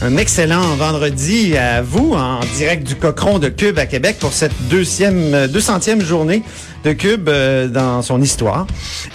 [0.00, 4.52] Un excellent vendredi à vous en direct du Cochon de Cube à Québec pour cette
[4.70, 6.44] deuxième, 200e journée
[6.84, 8.66] de Cube euh, dans son histoire.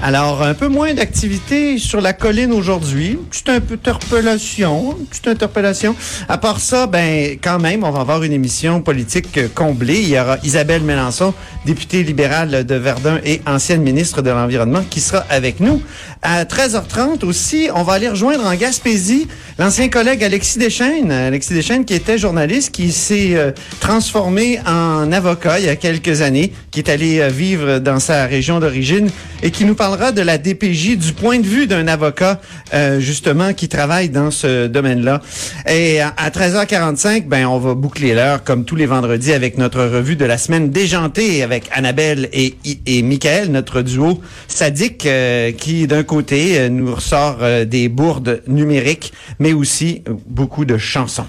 [0.02, 3.18] Alors, un peu moins d'activité sur la colline aujourd'hui.
[3.30, 5.96] Petite interpellation, petite interpellation.
[6.28, 10.02] À part ça, ben, quand même, on va avoir une émission politique euh, comblée.
[10.02, 11.34] Il y aura Isabelle Mélenchon,
[11.66, 15.82] députée libérale de Verdun et ancienne ministre de l'Environnement, qui sera avec nous.
[16.22, 19.28] À 13h30 aussi, on va aller rejoindre en Gaspésie
[19.58, 25.66] l'ancien collègue Alexis Alexis Deschaines qui était journaliste, qui s'est euh, transformé en avocat il
[25.66, 29.10] y a quelques années, qui est allé vivre dans sa région d'origine
[29.44, 32.40] et qui nous parlera de la DPJ du point de vue d'un avocat
[32.74, 35.22] euh, justement qui travaille dans ce domaine-là.
[35.68, 40.16] Et à, 13h45, ben on va boucler l'heure comme tous les vendredis avec notre revue
[40.16, 42.56] de la semaine déjantée avec Annabelle et,
[42.86, 49.12] et Michael, notre duo sadique euh, qui d'un côté euh, nous ressort des bourdes numériques
[49.40, 51.28] mais aussi beaucoup de chansons.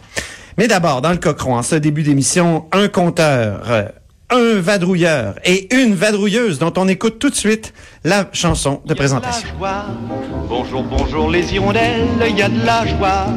[0.56, 3.90] Mais d'abord, dans le cochon, en ce début d'émission, un compteur
[4.30, 7.72] un vadrouilleur et une vadrouilleuse dont on écoute tout de suite
[8.04, 9.48] la chanson de présentation.
[10.46, 13.28] Bonjour, bonjour les hirondelles, il y a de la joie.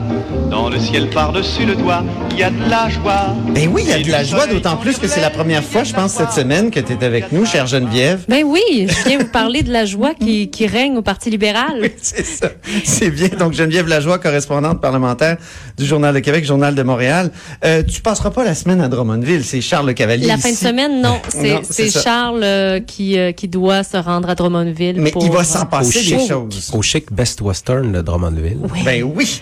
[0.51, 3.33] Dans le ciel par-dessus le toit, il y a de la joie.
[3.49, 5.85] Ben oui, il y a de la joie, d'autant plus que c'est la première fois,
[5.85, 8.25] je pense, cette semaine que tu es avec nous, chère Geneviève.
[8.27, 11.79] Ben oui, je viens vous parler de la joie qui, qui règne au Parti libéral.
[11.81, 12.49] Oui, c'est ça.
[12.83, 13.29] C'est bien.
[13.39, 15.37] Donc, Geneviève Lajoie, correspondante parlementaire
[15.77, 17.31] du Journal de Québec, Journal de Montréal.
[17.63, 20.27] Euh, tu passeras pas la semaine à Drummondville, c'est Charles Cavalier.
[20.27, 21.19] La fin de semaine, non.
[21.69, 25.65] C'est Charles euh, qui, euh, qui doit se rendre à Drummondville mais il va s'en
[25.65, 26.71] passer des choses.
[26.73, 28.59] Au chic Best Western de Drummondville.
[28.85, 29.41] Ben oui.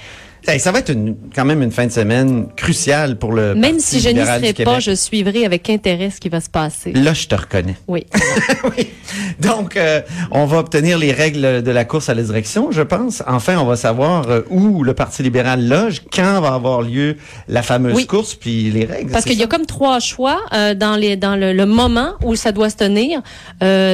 [0.60, 0.96] Ça va être
[1.36, 4.80] quand même une fin de semaine cruciale pour le Même si je n'y serai pas,
[4.80, 6.94] je suivrai avec intérêt ce qui va se passer.
[6.94, 7.76] Là, je te reconnais.
[7.88, 8.06] Oui.
[8.78, 8.90] oui.
[9.40, 10.02] Donc, euh,
[10.32, 13.24] on va obtenir les règles de la course à la direction, je pense.
[13.28, 17.18] Enfin, on va savoir euh, où le Parti libéral loge, quand va avoir lieu
[17.48, 19.12] la fameuse course, puis les règles.
[19.12, 22.36] Parce qu'il y a comme trois choix euh, dans, les, dans le, le, moment où
[22.36, 23.22] ça doit se tenir.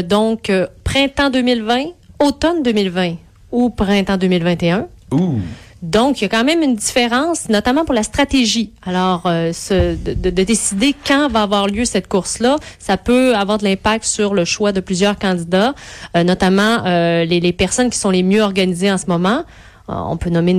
[0.07, 0.51] donc,
[0.83, 1.83] printemps 2020,
[2.19, 3.15] automne 2020
[3.51, 4.87] ou printemps 2021.
[5.11, 5.39] Ouh.
[5.81, 8.71] Donc, il y a quand même une différence, notamment pour la stratégie.
[8.85, 13.57] Alors, euh, ce, de, de, décider quand va avoir lieu cette course-là, ça peut avoir
[13.57, 15.73] de l'impact sur le choix de plusieurs candidats,
[16.15, 19.43] euh, notamment euh, les, les, personnes qui sont les mieux organisées en ce moment.
[19.87, 20.53] On peut nommer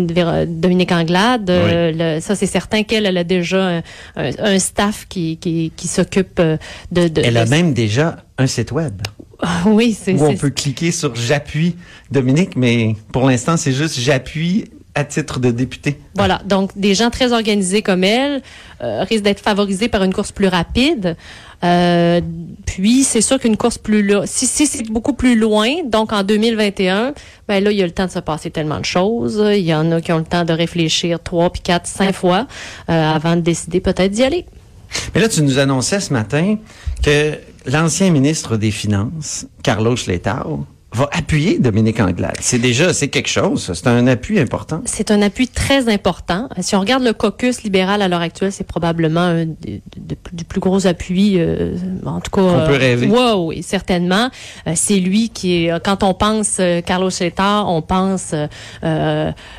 [0.47, 1.51] Dominique Anglade.
[2.21, 3.81] ça, c'est certain qu'elle a déjà
[4.15, 6.59] un, staff qui, qui, qui s'occupe de,
[7.09, 8.93] de, Elle a même déjà un site web.
[9.67, 11.77] Oui, c'est Où on peut cliquer sur J'appuie
[12.11, 15.99] Dominique, mais pour l'instant, c'est juste J'appuie à titre de député.
[16.15, 18.43] Voilà, donc des gens très organisés comme elle
[18.83, 21.17] euh, risquent d'être favorisés par une course plus rapide.
[21.65, 22.21] Euh,
[22.67, 26.25] puis c'est sûr qu'une course plus là, si, si c'est beaucoup plus loin, donc en
[26.25, 27.15] 2021,
[27.49, 29.43] ben là il y a le temps de se passer tellement de choses.
[29.55, 32.47] Il y en a qui ont le temps de réfléchir trois puis quatre, cinq fois
[32.91, 34.45] euh, avant de décider peut-être d'y aller.
[35.15, 36.57] Mais là tu nous annonçais ce matin
[37.03, 42.37] que l'ancien ministre des Finances, Carlos Letao, va appuyer Dominique Anglade.
[42.41, 43.73] C'est déjà, c'est quelque chose.
[43.75, 44.83] C'est un appui important.
[44.85, 46.49] C'est un appui très important.
[46.61, 49.83] Si on regarde le caucus libéral à l'heure actuelle, c'est probablement un des,
[50.33, 52.43] du plus gros appui, euh, en tout cas.
[52.43, 53.11] On peut rêver.
[53.11, 54.29] Euh, oui, certainement.
[54.67, 58.35] Euh, c'est lui qui est, quand on pense Carlos Chetard, on pense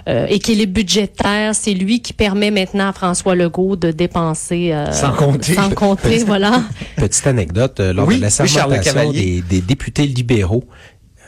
[0.06, 1.56] équilibre budgétaire.
[1.56, 4.74] C'est lui qui permet maintenant à François Legault de dépenser.
[4.92, 5.54] sans compter.
[5.54, 6.63] Sans compter, voilà.
[6.98, 10.63] Petite anecdote, lors de la des, des députés libéraux,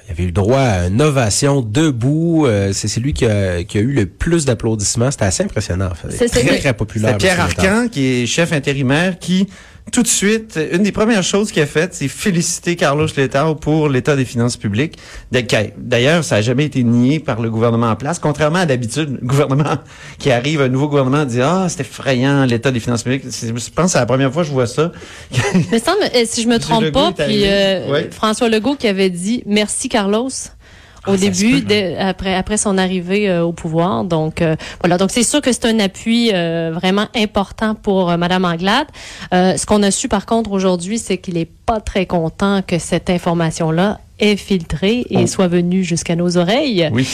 [0.07, 2.45] il avait eu droit à une ovation debout.
[2.45, 5.09] Euh, c'est lui qui a, qui a, eu le plus d'applaudissements.
[5.09, 5.89] C'était assez impressionnant.
[5.91, 6.11] En fait.
[6.11, 7.11] C'est très, très populaire.
[7.13, 9.47] C'est Pierre Arcan, qui est chef intérimaire, qui
[9.91, 13.87] tout de suite, une des premières choses qu'il a faites, c'est féliciter Carlos Letao pour
[13.87, 14.97] l'état des finances publiques.
[15.31, 19.27] D'ailleurs, ça n'a jamais été nié par le gouvernement en place, contrairement à d'habitude, le
[19.27, 19.77] gouvernement
[20.19, 23.23] qui arrive, un nouveau gouvernement dit ah c'est effrayant l'état des finances publiques.
[23.23, 24.91] Je pense que c'est la première fois que je vois ça.
[25.71, 29.43] Mais semble, euh, si je me trompe pas, puis euh, François Legault qui avait dit
[29.45, 30.29] merci Carlos
[31.07, 31.63] au ah, début,
[31.99, 34.03] après après son arrivée euh, au pouvoir.
[34.03, 38.45] Donc euh, voilà, donc c'est sûr que c'est un appui euh, vraiment important pour Madame
[38.45, 38.87] Anglade.
[39.31, 43.09] ce qu'on a su par contre aujourd'hui, c'est qu'il est pas très content que cette
[43.09, 45.27] information-là est filtrée et oh.
[45.27, 46.89] soit venue jusqu'à nos oreilles.
[46.93, 47.07] Oui.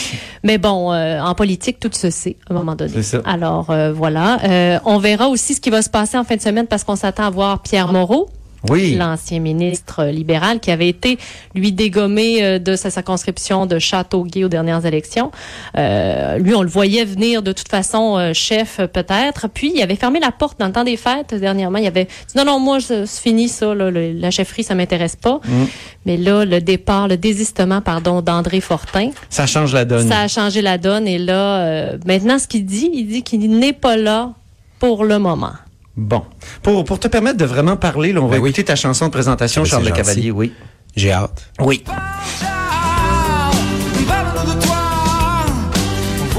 [0.44, 3.02] Mais bon, en politique, tout se sait à un moment donné.
[3.02, 3.20] Ça.
[3.24, 6.84] Alors voilà, on verra aussi ce qui va se passer en fin de semaine parce
[6.84, 8.28] qu'on s'attend à voir Pierre Moreau
[8.70, 8.94] oui.
[8.94, 11.18] l'ancien ministre libéral qui avait été
[11.54, 15.30] lui dégommé euh, de sa circonscription de Châteauguay aux dernières élections.
[15.76, 19.48] Euh, lui, on le voyait venir de toute façon euh, chef peut-être.
[19.48, 21.78] Puis il avait fermé la porte dans le temps des fêtes dernièrement.
[21.78, 25.40] Il avait dit non non moi c'est fini ça la chefferie ça m'intéresse pas.
[25.44, 25.64] Mm.
[26.06, 29.10] Mais là le départ le désistement pardon d'André Fortin.
[29.28, 30.08] Ça change la donne.
[30.08, 33.72] Ça a changé la donne et là maintenant ce qu'il dit il dit qu'il n'est
[33.72, 34.32] pas là
[34.78, 35.52] pour le moment.
[35.96, 36.22] Bon.
[36.62, 39.62] Pour, pour te permettre de vraiment parler, on va ben écouter ta chanson de présentation,
[39.62, 40.52] ah, ben, Charles Le Cavalier, oui.
[40.96, 41.50] J'ai hâte.
[41.60, 41.84] Oui.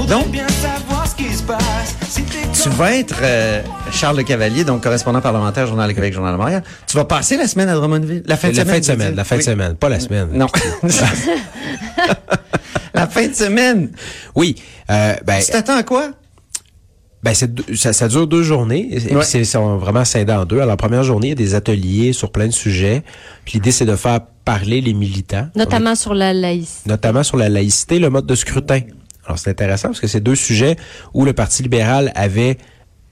[0.08, 0.26] Donc,
[2.62, 6.38] tu vas être euh, Charles Le Cavalier, donc correspondant parlementaire, Journal de Québec, Journal de
[6.38, 6.62] Montréal.
[6.86, 8.22] Tu vas passer la semaine à Drummondville?
[8.26, 8.66] La fin de semaine?
[8.66, 10.28] La fin de semaine, la fin de semaine, pas la semaine.
[10.32, 10.46] Non.
[12.94, 13.90] la fin de semaine?
[14.34, 14.56] Oui.
[14.90, 16.10] Euh, ben, tu t'attends à quoi?
[17.24, 18.86] Ben, ça, ça, dure deux journées.
[18.90, 20.56] Et c'est vraiment scindé en deux.
[20.56, 23.02] Alors, la première journée, il y a des ateliers sur plein de sujets.
[23.46, 25.48] Puis l'idée, c'est de faire parler les militants.
[25.56, 26.90] Notamment sur la laïcité.
[26.90, 28.80] Notamment sur la laïcité, le mode de scrutin.
[29.24, 30.76] Alors, c'est intéressant parce que c'est deux sujets
[31.14, 32.58] où le Parti libéral avait,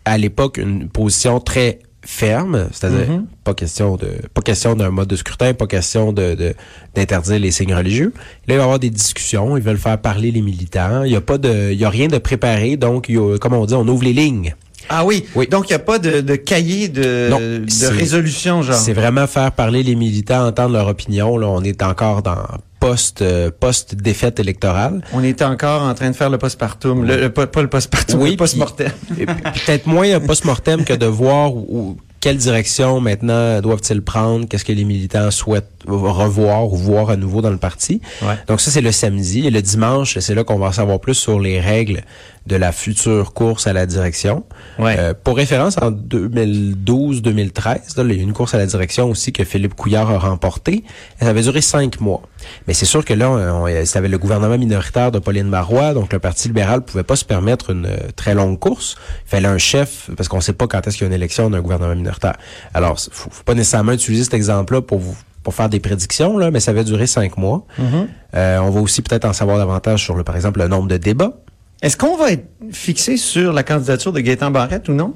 [0.05, 3.25] à l'époque, une position très ferme, c'est-à-dire mm-hmm.
[3.45, 6.55] pas question de pas question d'un mode de scrutin, pas question de
[6.95, 8.13] d'interdire les signes religieux.
[8.47, 11.05] Là, il va y avoir des discussions, ils veulent faire parler les militants.
[11.05, 13.39] Il y a pas de il y a rien de préparé, donc il y a,
[13.39, 14.55] comme on dit, on ouvre les lignes.
[14.89, 15.25] Ah oui.
[15.35, 15.47] oui.
[15.47, 18.75] Donc, il n'y a pas de, de cahier de, de résolution, genre.
[18.75, 21.39] C'est vraiment faire parler les militants, entendre leur opinion.
[21.39, 22.43] Là, on est encore dans
[22.83, 25.03] post euh, post défaite électorale.
[25.13, 28.37] On est encore en train de faire le postpartum, le, pas, le postpartum, oui, le
[28.37, 28.91] post-mortem.
[29.17, 34.49] Peut-être moins un post-mortem que de voir où, quelle direction maintenant doivent-ils prendre?
[34.49, 38.01] Qu'est-ce que les militants souhaitent revoir ou voir à nouveau dans le parti?
[38.47, 39.47] Donc ça, c'est le samedi.
[39.47, 42.03] Et le dimanche, c'est là qu'on va en savoir plus sur les règles
[42.47, 44.45] de la future course à la direction.
[44.81, 49.45] Euh, pour référence, en 2012-2013, il y a une course à la direction aussi que
[49.45, 50.83] Philippe Couillard a remportée.
[51.21, 52.23] Elle avait duré cinq mois.
[52.67, 56.49] Mais c'est sûr que là, c'était le gouvernement minoritaire de Pauline Marois, donc le Parti
[56.49, 58.97] libéral pouvait pas se permettre une euh, très longue course.
[59.27, 61.49] Il fallait un chef, parce qu'on sait pas quand est-ce qu'il y a une élection
[61.51, 62.37] d'un gouvernement minoritaire.
[62.75, 66.51] Alors, faut, faut pas nécessairement utiliser cet exemple-là pour vous pour faire des prédictions, là,
[66.51, 67.67] mais ça va durer cinq mois.
[67.79, 68.07] Mm-hmm.
[68.35, 70.97] Euh, on va aussi peut-être en savoir davantage sur, le, par exemple, le nombre de
[70.97, 71.33] débats.
[71.83, 75.15] Est-ce qu'on va être fixé sur la candidature de Gaétan Barrette ou non?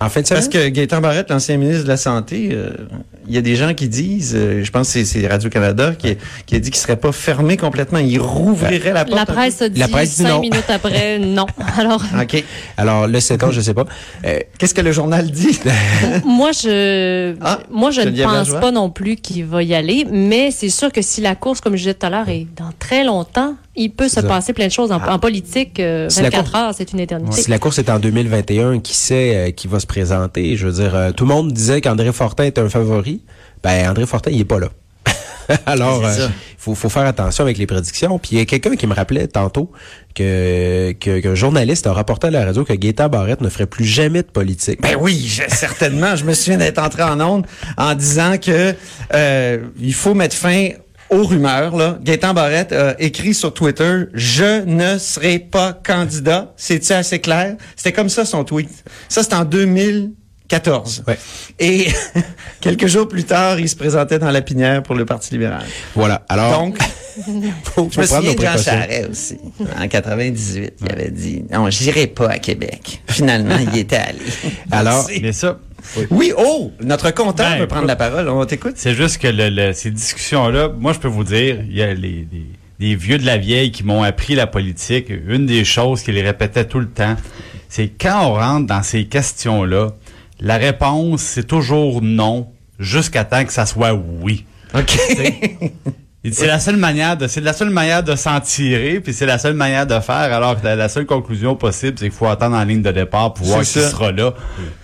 [0.00, 2.70] En fait, Parce que Gaétan Barrette, l'ancien ministre de la Santé, euh,
[3.26, 6.58] il y a des gens qui disent, euh, je pense que c'est Radio-Canada qui, a
[6.58, 9.16] dit qu'il serait pas fermé complètement, il rouvrirait la porte.
[9.16, 11.46] La presse a dit la presse cinq minutes après, non.
[11.78, 12.44] Alors, OK.
[12.76, 13.86] Alors, le 7 ans, je sais pas.
[14.24, 15.58] Euh, Qu'est-ce que le journal dit?
[16.24, 20.50] moi, je, ah, moi, je ne pense pas non plus qu'il va y aller, mais
[20.50, 23.02] c'est sûr que si la course, comme je disais tout à l'heure, est dans très
[23.02, 24.92] longtemps, il peut se passer plein de choses.
[24.92, 25.18] En, ah.
[25.18, 27.42] politique, 24 heures, c'est une éternité.
[27.42, 30.56] Si la course est en 2021, qui sait qui va se présenter?
[30.56, 33.22] Je veux dire, tout le monde disait qu'André Fortin était un favori
[33.62, 34.68] ben André Fortin, il est pas là.
[35.66, 38.18] Alors, il euh, faut, faire attention avec les prédictions.
[38.18, 39.70] Puis il y a quelqu'un qui me rappelait tantôt
[40.14, 44.22] que qu'un journaliste a rapporté à la radio que Gaétan Barrette ne ferait plus jamais
[44.22, 44.80] de politique.
[44.82, 46.16] Ben oui, certainement.
[46.16, 47.46] je me souviens d'être entré en onde
[47.76, 48.74] en disant que
[49.14, 50.70] euh, il faut mettre fin
[51.10, 51.76] aux rumeurs.
[51.76, 51.98] Là.
[52.02, 56.52] Gaétan Barrette a écrit sur Twitter «Je ne serai pas candidat».
[56.56, 57.56] C'est-tu assez clair?
[57.76, 58.70] C'était comme ça son tweet.
[59.08, 60.12] Ça, c'est en 2000
[60.48, 61.04] 14.
[61.06, 61.18] Ouais.
[61.58, 61.88] Et
[62.60, 65.64] quelques jours plus tard, il se présentait dans la pinière pour le Parti libéral.
[65.94, 66.24] Voilà.
[66.28, 66.60] Alors.
[66.60, 66.78] Donc,
[67.26, 69.38] je me souviens de Jean Charest aussi.
[69.78, 73.02] En 98, il avait dit non, j'irai pas à Québec.
[73.08, 74.20] Finalement, il était allé.
[74.70, 75.58] Alors, mais ça.
[76.10, 76.32] Oui.
[76.36, 78.28] oh, notre compteur ben, veut prendre la parole.
[78.28, 78.74] On t'écoute.
[78.76, 82.26] C'est juste que le, ces discussions-là, moi, je peux vous dire, il y a les,
[82.78, 85.10] les vieux de la vieille qui m'ont appris la politique.
[85.28, 87.16] Une des choses qu'ils répétaient tout le temps,
[87.68, 89.90] c'est quand on rentre dans ces questions-là,
[90.40, 94.44] la réponse, c'est toujours non, jusqu'à temps que ça soit oui.
[94.74, 94.98] OK.
[96.26, 99.12] Il dit, C'est la seule manière de, c'est la seule manière de s'en tirer, puis
[99.12, 100.14] c'est la seule manière de faire.
[100.32, 103.32] Alors que la, la seule conclusion possible, c'est qu'il faut attendre en ligne de départ
[103.34, 103.88] pour voir qui ça.
[103.90, 104.34] sera là.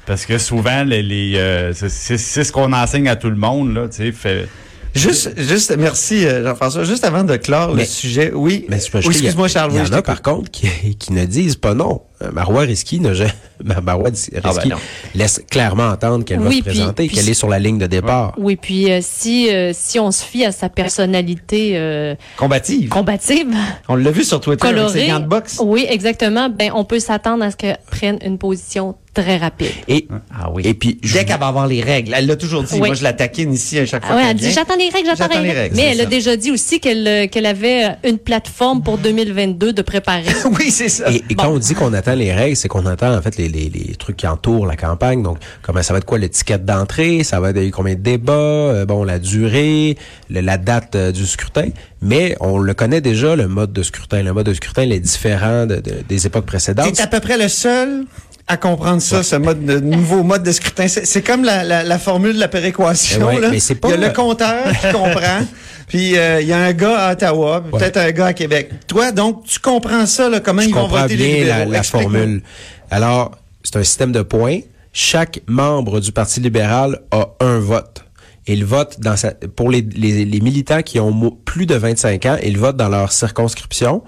[0.07, 3.37] Parce que souvent, les, les, euh, c'est- c'est c'est ce qu'on enseigne à tout le
[3.37, 3.89] monde là.
[3.89, 4.49] Tu sais, fait.
[4.95, 6.85] Juste, juste, merci euh, Jean-François.
[6.85, 8.67] Juste avant de clore le sujet, oui.
[8.69, 9.73] Mais excuse-moi il y a- Charles.
[9.73, 12.03] Il y en je a par contre qui, qui ne disent pas non.
[12.23, 13.33] Euh, Marois Risky ne jamais-
[13.83, 14.77] Marois Risky Ah ben non.
[15.15, 18.35] laisse clairement entendre qu'elle va se puis- présenter, qu'elle est sur la ligne de départ.
[18.37, 22.89] Oui, puis euh, si euh, si on se fie à sa personnalité euh, Combative.
[22.91, 23.49] combative,
[23.89, 25.59] On l'a vu sur Twitter avec ses colorée, gants de boxe.
[25.63, 29.69] oui, exactement, ben on peut s'attendre à ce qu'elle prenne une position très rapide.
[29.89, 30.63] Et, Ah oui.
[30.65, 32.75] et puis, je Dès qu'elle va avoir les règles, elle l'a toujours dit.
[32.75, 32.89] Oui.
[32.89, 34.15] Moi, je la taquine ici à chaque fois.
[34.15, 35.77] Ah ouais, qu'elle elle dit j'attends les règles, j'attends les, règles.
[35.77, 36.03] Mais c'est elle ça.
[36.03, 40.25] a déjà dit aussi qu'elle euh, qu'elle avait euh, une plateforme pour 2022 de préparer.
[40.59, 41.11] oui, c'est ça.
[41.13, 43.49] Et, et quand on dit qu'on attend les règles, c'est qu'on attend en fait les,
[43.49, 45.23] les, les trucs qui entourent la campagne.
[45.23, 48.87] Donc, comment ça va être quoi l'étiquette d'entrée, ça va être combien de débats, euh,
[48.87, 49.97] bon la durée,
[50.31, 51.69] le- la date euh, du scrutin.
[52.01, 54.23] Mais on le connaît déjà le mode de scrutin.
[54.23, 56.93] Le mode de scrutin il est différent de, de- des époques précédentes.
[56.95, 58.05] T'es à peu près le seul
[58.49, 60.87] à comprendre ça, ce mode de, nouveau mode de scrutin.
[60.89, 63.21] C'est comme la, la, la formule de la péréquation.
[63.31, 63.49] Eh ouais, là.
[63.51, 65.47] mais c'est pas- Il y a le compteur qui comprend,
[65.89, 67.79] puis euh, il y a un gars à Ottawa, Ouais.
[67.79, 68.71] peut-être un gars à Québec.
[68.89, 71.55] Toi, donc, tu comprends ça, là, comment Je ils vont comprends voter les bien la,
[71.59, 71.71] libéraux.
[71.73, 72.13] la Explique-moi.
[72.21, 72.43] formule.
[72.91, 73.31] Alors,
[73.63, 74.59] c'est un système de points.
[74.93, 78.05] Chaque membre du Parti libéral a un vote.
[78.47, 82.37] Il vote dans sa, pour les, les, les militants qui ont plus de 25 ans,
[82.43, 84.03] ils votent dans leur circonscription.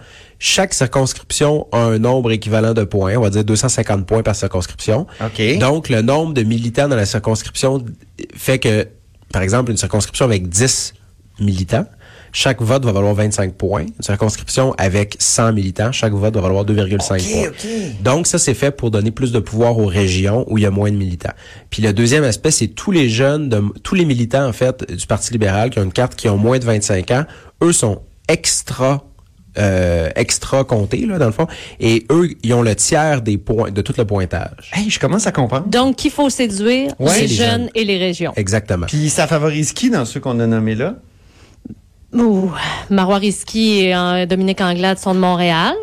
[0.46, 5.06] Chaque circonscription a un nombre équivalent de points, on va dire 250 points par circonscription.
[5.24, 5.58] OK.
[5.58, 7.82] Donc, le nombre de militants dans la circonscription
[8.36, 8.86] fait que,
[9.32, 10.92] par exemple, une circonscription avec 10
[11.40, 11.86] militants,
[12.34, 13.86] chaque vote va valoir 25 points.
[13.86, 17.18] Une circonscription avec 100 militants, chaque vote va valoir 2,5 points.
[18.02, 20.70] Donc, ça, c'est fait pour donner plus de pouvoir aux régions où il y a
[20.70, 21.32] moins de militants.
[21.70, 25.06] Puis le deuxième aspect, c'est tous les jeunes, de, tous les militants, en fait, du
[25.06, 27.24] Parti libéral qui ont une carte qui ont moins de 25 ans,
[27.62, 29.06] eux sont extra
[29.58, 31.46] euh, extra comptés, là, dans le fond.
[31.80, 34.70] Et eux, ils ont le tiers des points, de tout le pointage.
[34.73, 35.66] Hey, je commence à comprendre.
[35.68, 37.70] Donc, qu'il faut séduire Ouais, les, les jeunes jeunes.
[37.75, 38.32] et les régions.
[38.37, 38.87] Exactement.
[38.87, 40.96] Puis ça favorise qui dans ceux qu'on a nommés là?
[42.12, 42.50] Ouh,
[42.90, 45.75] Marois Risky et euh, Dominique Anglade sont de Montréal.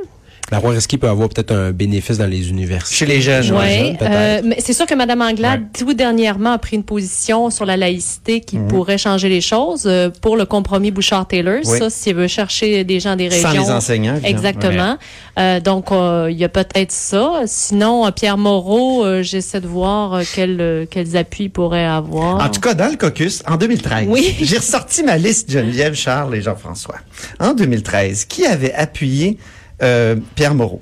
[0.52, 2.94] La roi Risky peut avoir peut-être un bénéfice dans les universités?
[2.94, 3.52] Chez les jeunes.
[3.54, 7.66] Oui, euh, mais c'est sûr que Mme Anglade, tout dernièrement, a pris une position sur
[7.66, 11.60] la laïcité qui pourrait changer les choses euh, pour le compromis Bouchard-Taylor.
[11.64, 11.78] Oui.
[11.80, 13.64] Ça, s'il veut chercher des gens des Sans régions.
[13.64, 14.38] les enseignants, évidemment.
[14.38, 14.98] Exactement.
[15.40, 17.44] Euh, donc, euh, il y a peut-être ça.
[17.46, 21.86] Sinon, euh, Pierre Moreau, euh, j'essaie de voir euh, quels, euh, quels appuis il pourrait
[21.86, 22.44] avoir.
[22.44, 24.36] En tout cas, dans le caucus, en 2013, Oui.
[24.42, 26.96] j'ai ressorti ma liste Geneviève, Charles et Jean-François.
[27.40, 29.38] En 2013, qui avait appuyé
[29.82, 30.82] euh, Pierre Moreau?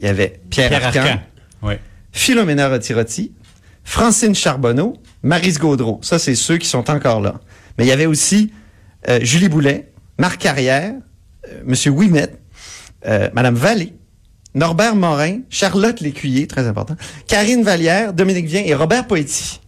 [0.00, 1.20] Il y avait Pierre, Pierre Arcan, Arcan.
[1.62, 1.74] Oui.
[2.12, 3.32] Philomena Rotirotti,
[3.84, 6.00] Francine Charbonneau, Marise Gaudreau.
[6.02, 7.40] Ça, c'est ceux qui sont encore là.
[7.78, 8.52] Mais il y avait aussi
[9.08, 10.94] euh, Julie Boulet, Marc Carrière,
[11.48, 12.30] euh, Monsieur Ouimet,
[13.06, 13.94] euh, Madame Vallée,
[14.54, 19.60] Norbert Morin, Charlotte Lécuyer, très important, Karine Vallière, Dominique Vien et Robert Poetti.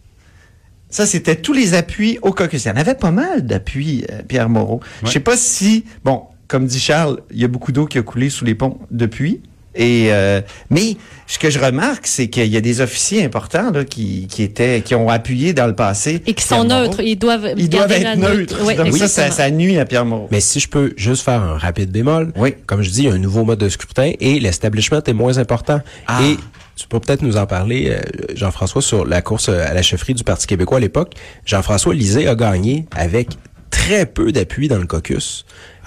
[0.89, 2.65] Ça, c'était tous les appuis au caucus.
[2.65, 4.81] Il y en avait pas mal d'appuis, euh, Pierre Moreau.
[5.03, 8.01] Je sais pas si, bon, comme dit Charles, il y a beaucoup d'eau qui a
[8.01, 9.39] coulé sous les ponts depuis.
[9.75, 10.41] Et euh,
[10.71, 14.41] mais ce que je remarque, c'est qu'il y a des officiers importants là, qui, qui
[14.41, 16.23] étaient, qui ont appuyé dans le passé.
[16.25, 16.67] Et qui sont Moreau.
[16.87, 17.01] neutres.
[17.01, 18.59] Ils doivent, Ils doivent être la neutres.
[18.65, 20.27] Oui, Donc ça, ça nuit à Pierre Moreau.
[20.31, 22.55] Mais si je peux juste faire un rapide bémol, Oui.
[22.65, 25.37] comme je dis, il y a un nouveau mode de scrutin et l'establishment est moins
[25.37, 25.81] important.
[26.07, 26.19] Ah.
[26.23, 26.35] Et
[26.75, 27.99] tu peux peut-être nous en parler, euh,
[28.35, 31.13] Jean-François, sur la course euh, à la chefferie du Parti québécois à l'époque.
[31.45, 33.29] Jean-François Lisée a gagné avec
[33.69, 35.45] très peu d'appui dans le caucus.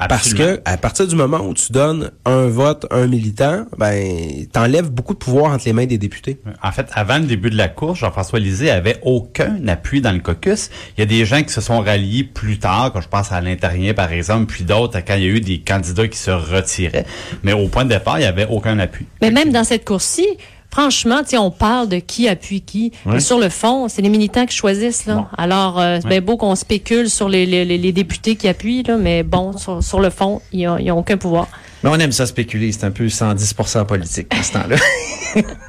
[0.09, 0.57] Parce Absolument.
[0.57, 5.15] que à partir du moment où tu donnes un vote, un militant, ben t'enlèves beaucoup
[5.15, 6.39] de pouvoir entre les mains des députés.
[6.63, 10.19] En fait, avant le début de la course, Jean-François Lisée avait aucun appui dans le
[10.19, 10.71] caucus.
[10.97, 13.41] Il y a des gens qui se sont ralliés plus tard, quand je pense à
[13.41, 17.07] l'intérieur par exemple, puis d'autres quand il y a eu des candidats qui se retiraient.
[17.43, 19.07] Mais au point de départ, il y avait aucun appui.
[19.21, 20.27] Mais même dans cette course-ci,
[20.73, 22.91] franchement, tu sais, on parle de qui appuie qui.
[23.07, 23.13] Ouais.
[23.15, 25.07] Mais sur le fond, c'est les militants qui choisissent.
[25.07, 25.29] Là.
[25.39, 28.83] Alors, euh, c'est bien beau qu'on spécule sur les, les, les- les députés qui appuient,
[28.83, 31.47] là, mais bon, sur, sur le fond, ils n'ont aucun pouvoir.
[31.85, 34.77] Mais on aime ça spéculer, c'est un peu 110% politique à ce temps-là.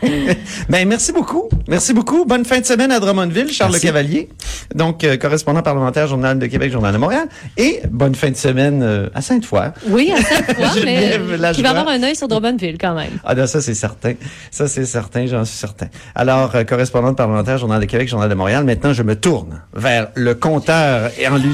[0.70, 1.50] ben merci beaucoup.
[1.68, 2.26] Merci beaucoup.
[2.26, 3.88] Bonne fin de semaine à Drummondville, Charles Merci.
[3.88, 4.30] Le Cavalier,
[4.76, 8.82] donc euh, correspondant parlementaire Journal de Québec, Journal de Montréal et bonne fin de semaine
[8.84, 9.72] euh, à Sainte-Foy.
[9.88, 11.64] Oui, à fois, mais Lajoie.
[11.64, 13.12] va avoir un œil sur Drummondville quand même.
[13.24, 14.14] Ah non, ça c'est certain.
[14.52, 15.88] Ça c'est certain, j'en suis certain.
[16.16, 20.10] Alors, euh, correspondante parlementaire, Journal de Québec, Journal de Montréal, maintenant je me tourne vers
[20.16, 21.54] le compteur et en lui...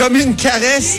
[0.00, 0.98] Comme une caresse.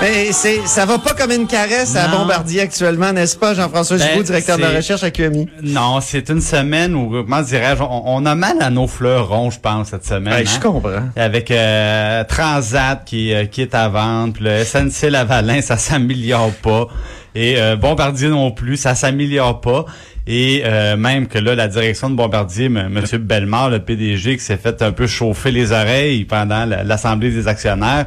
[0.00, 2.08] Mais c'est, ça va pas comme une caresse à.
[2.08, 5.46] Bombardier actuellement, n'est-ce pas, Jean-François Ben, directeur de recherche à QMI?
[5.62, 9.60] Non, c'est une semaine où, comment dirais-je, on, on a mal à nos fleurons, je
[9.60, 10.32] pense, cette semaine.
[10.32, 10.52] Hein.
[10.52, 11.10] je comprends.
[11.14, 16.50] Avec euh, Transat qui, euh, qui est à vendre, puis le SNC Lavalin, ça s'améliore
[16.62, 16.88] pas.
[17.34, 19.84] Et euh, Bombardier non plus, ça s'améliore pas.
[20.26, 23.00] Et euh, même que là, la direction de Bombardier, M.
[23.20, 27.48] Bellemare, le PDG, qui s'est fait un peu chauffer les oreilles pendant la- l'Assemblée des
[27.48, 28.06] actionnaires,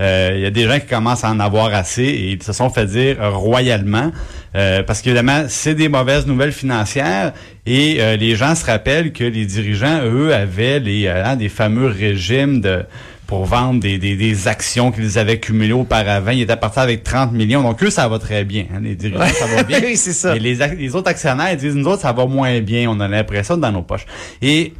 [0.00, 2.52] euh, il y a des gens qui commencent à en avoir assez et ils se
[2.52, 4.12] sont fait dire royalement.
[4.56, 7.32] euh, parce qu'évidemment, c'est des mauvaises nouvelles financières
[7.66, 11.48] et euh, les gens se rappellent que les dirigeants, eux, avaient les euh, hein, des
[11.48, 12.84] fameux régimes de
[13.26, 16.30] pour vendre des, des, des actions qu'ils avaient cumulées auparavant.
[16.30, 17.62] Ils étaient partis avec 30 millions.
[17.62, 18.66] Donc, eux, ça va très bien.
[18.74, 19.80] hein, les dirigeants, ça va bien.
[19.82, 20.36] Oui, c'est ça.
[20.36, 22.88] Et les, les autres actionnaires ils disent, nous autres, ça va moins bien.
[22.90, 24.06] On a l'impression dans nos poches.
[24.42, 24.74] Et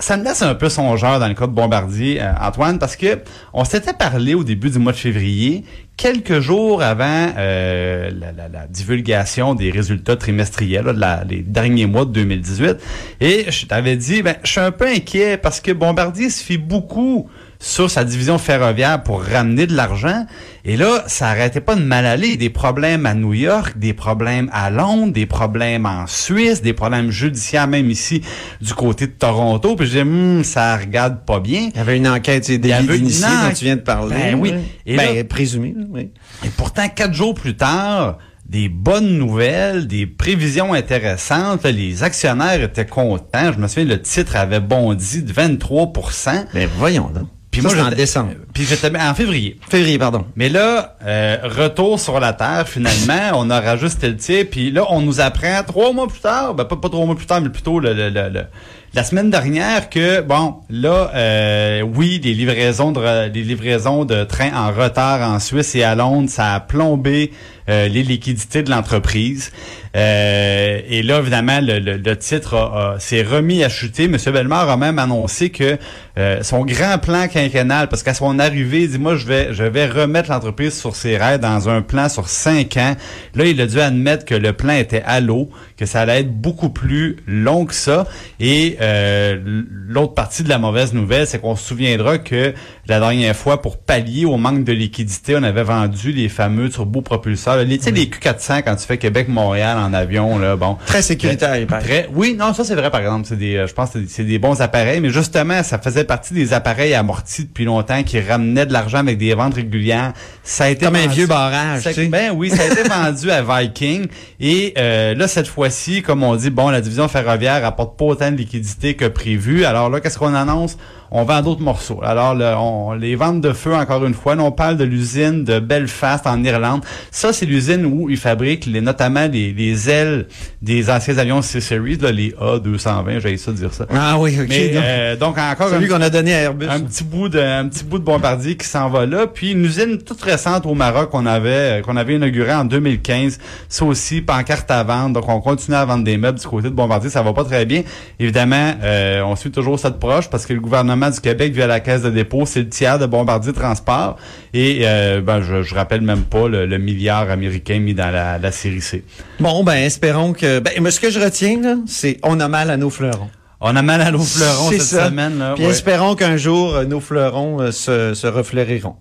[0.00, 3.20] ça me laisse un peu songeur dans le cas de Bombardier, euh, Antoine, parce que
[3.52, 5.62] on s'était parlé au début du mois de février,
[5.96, 11.42] quelques jours avant euh, la, la- la divulgation des résultats trimestriels là, de la- les
[11.42, 12.76] derniers mois de 2018,
[13.20, 16.58] et je t'avais dit, ben, je suis un peu inquiet parce que Bombardier se fie
[16.58, 17.28] beaucoup
[17.64, 20.26] sur sa division ferroviaire pour ramener de l'argent.
[20.64, 22.36] Et là, ça arrêtait pas de mal aller.
[22.36, 27.10] Des problèmes à New York, des problèmes à Londres, des problèmes en Suisse, des problèmes
[27.12, 28.20] judiciaires même ici
[28.60, 29.76] du côté de Toronto.
[29.76, 31.68] Puis je disais, Hum, ça regarde pas bien.
[31.72, 34.16] Il y avait une enquête d'initiés dont tu viens de parler.
[34.16, 34.54] Ben oui.
[34.84, 36.10] Et ben, là- présumé, oui.
[36.44, 41.64] Et pourtant, quatre jours plus tard, des bonnes nouvelles, des prévisions intéressantes.
[41.64, 43.52] Les actionnaires étaient contents.
[43.52, 47.28] Je me souviens, le titre avait bondi de 23% Ben, voyons donc.
[47.52, 48.32] Puis moi, en décembre.
[48.54, 49.58] Puis j'étais en février.
[49.68, 50.24] Février, pardon.
[50.36, 54.84] Mais là, euh, retour sur la Terre, finalement, on a rajusté le tir, puis là,
[54.88, 57.50] on nous apprend trois mois plus tard, ben pas, pas trois mois plus tard, mais
[57.50, 58.46] plutôt le, le- le- le-
[58.94, 64.52] la semaine dernière que, bon, là, euh, oui, les livraisons de les livraisons de trains
[64.54, 67.32] en retard en Suisse et à Londres, ça a plombé
[67.68, 69.52] euh, les liquidités de l'entreprise.
[69.94, 74.08] Euh, et là, évidemment, le, le- le titre a- a- s'est remis à chuter.
[74.08, 75.76] Monsieur Bellemare a même annoncé que
[76.18, 79.64] euh, son grand plan quinquennal, parce qu'à son arrivée, il dit moi je vais je
[79.64, 82.96] vais remettre l'entreprise sur ses rails dans un plan sur cinq ans.
[83.34, 86.32] Là, il a dû admettre que le plan était à l'eau, que ça allait être
[86.32, 88.06] beaucoup plus long que ça.
[88.40, 92.54] Et euh, l'autre partie de la mauvaise nouvelle, c'est qu'on se souviendra que
[92.88, 97.51] la dernière fois, pour pallier au manque de liquidité, on avait vendu les fameux turbopropulseurs,
[97.56, 100.76] tu sais, les Q400 quand tu fais Québec-Montréal en avion, là, bon.
[100.86, 101.82] Très sécuritaire, il paraît.
[101.82, 104.24] Très, oui, non, ça c'est vrai par exemple, c'est des, euh, je pense que c'est
[104.24, 108.66] des- bons appareils, mais justement, ça faisait partie des appareils amortis depuis longtemps qui ramenaient
[108.66, 110.12] de l'argent avec des ventes régulières.
[110.42, 112.06] Ça a été Comme un vieux barrage, Ça- tu sais.
[112.08, 114.06] Ben oui, ça a été vendu à Viking
[114.40, 118.30] et euh, là cette fois-ci, comme on dit, bon, la division ferroviaire apporte pas autant
[118.32, 119.64] de liquidités que prévu.
[119.64, 120.76] Alors là, qu'est-ce qu'on annonce?
[121.14, 122.00] On vend d'autres morceaux.
[122.02, 125.44] Alors le- on- les ventes de feu, encore une fois, là, on parle de l'usine
[125.44, 126.82] de Belfast en Irlande.
[127.10, 130.26] Ça, c'est l'usine où ils fabriquent les, notamment les, les ailes
[130.62, 133.86] des anciens avions C-Series, là, les A220, j'ai ça de dire ça.
[133.94, 134.46] Ah oui, OK.
[134.48, 136.66] Mais donc, euh, donc encore celui un- qu'on a donné à Airbus.
[136.68, 139.64] un petit bout de un petit bout de bombardier qui s'en va là puis une
[139.64, 144.20] usine toute récente au Maroc qu'on avait euh, qu'on avait inaugurée en 2015 ça aussi
[144.22, 147.22] pancarte à vendre donc on continue à vendre des meubles du côté de bombardier ça
[147.22, 147.82] va pas très bien
[148.18, 151.66] évidemment euh, on suit toujours ça de proche parce que le gouvernement du Québec via
[151.66, 154.16] la caisse de dépôt c'est le tiers de bombardier transport
[154.54, 158.38] et euh, ben je, je rappelle même pas le, le milliard américain mis dans la,
[158.38, 159.04] la série C
[159.40, 160.58] Bon, ben, espérons que...
[160.60, 163.30] Ben, mais ce que je retiens, c'est on a mal à nos fleurons.
[163.60, 165.06] on a mal à nos fleurons cette ça.
[165.08, 165.70] semaine là Puis ouais.
[165.70, 168.96] espérons qu'un jour, euh, nos fleurons euh, se, se refleuriront.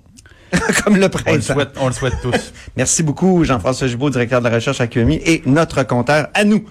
[0.83, 1.41] Comme le on le printemps.
[1.53, 5.21] souhaite on le souhaite tous Merci beaucoup, Jean-François Gibault, directeur de la recherche à QMI,
[5.25, 6.65] et notre compteur à nous.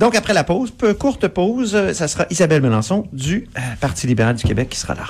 [0.00, 4.06] Donc, après la pause, peu courte pause, euh, ça sera Isabelle Melançon du euh, Parti
[4.06, 5.04] libéral du Québec qui sera là.